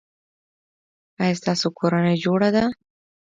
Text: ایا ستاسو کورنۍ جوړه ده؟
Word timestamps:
ایا 1.21 1.37
ستاسو 1.41 1.67
کورنۍ 1.77 2.15
جوړه 2.23 2.49
ده؟ 2.55 2.63